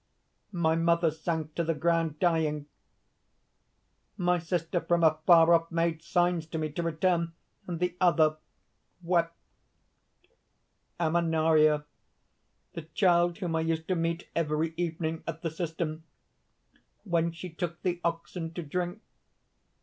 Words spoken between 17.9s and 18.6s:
oxen